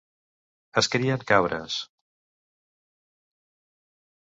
[0.81, 1.77] Es crien cabres.